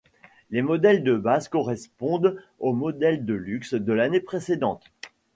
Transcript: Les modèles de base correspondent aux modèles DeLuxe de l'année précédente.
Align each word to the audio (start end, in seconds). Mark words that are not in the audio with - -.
Les 0.49 0.63
modèles 0.63 1.03
de 1.03 1.15
base 1.15 1.47
correspondent 1.47 2.41
aux 2.59 2.73
modèles 2.73 3.23
DeLuxe 3.23 3.75
de 3.75 3.93
l'année 3.93 4.19
précédente. 4.19 4.81